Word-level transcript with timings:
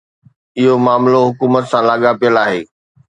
اهو 0.57 0.73
معاملو 0.85 1.19
حڪومتن 1.29 1.69
سان 1.71 1.83
لاڳاپيل 1.89 2.35
آهي. 2.45 2.61